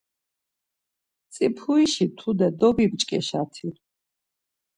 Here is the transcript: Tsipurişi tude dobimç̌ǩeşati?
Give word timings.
Tsipurişi 1.31 2.05
tude 2.17 2.47
dobimç̌ǩeşati? 2.59 3.67